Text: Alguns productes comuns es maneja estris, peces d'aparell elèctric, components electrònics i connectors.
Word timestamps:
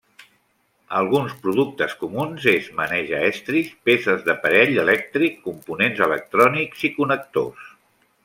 Alguns 0.99 1.33
productes 1.43 1.91
comuns 2.03 2.47
es 2.51 2.69
maneja 2.79 3.19
estris, 3.27 3.69
peces 3.89 4.25
d'aparell 4.29 4.73
elèctric, 4.87 5.37
components 5.45 6.03
electrònics 6.07 6.89
i 6.91 6.93
connectors. 6.99 7.71